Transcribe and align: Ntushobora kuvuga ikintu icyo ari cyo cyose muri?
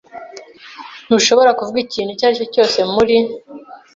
Ntushobora 1.07 1.55
kuvuga 1.57 1.77
ikintu 1.85 2.11
icyo 2.11 2.25
ari 2.27 2.35
cyo 2.39 2.45
cyose 2.53 2.79
muri? 2.93 3.17